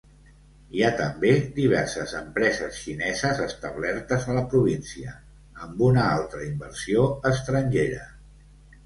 [0.75, 5.13] Hi ha també diverses empreses xineses establertes a la província,
[5.67, 8.01] amb una altra inversió estrangera.